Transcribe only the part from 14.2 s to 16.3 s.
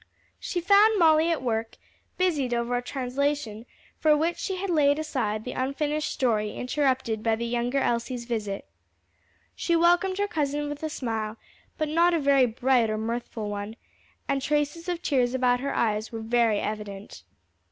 and traces of tears about her eyes were